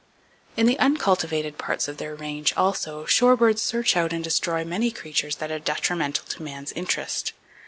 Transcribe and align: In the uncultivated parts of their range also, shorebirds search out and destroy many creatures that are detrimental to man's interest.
In 0.57 0.65
the 0.65 0.79
uncultivated 0.79 1.59
parts 1.59 1.87
of 1.87 1.97
their 1.97 2.15
range 2.15 2.55
also, 2.57 3.05
shorebirds 3.05 3.59
search 3.61 3.95
out 3.95 4.11
and 4.11 4.23
destroy 4.23 4.65
many 4.65 4.89
creatures 4.89 5.35
that 5.35 5.51
are 5.51 5.59
detrimental 5.59 6.25
to 6.29 6.41
man's 6.41 6.71
interest. 6.71 7.33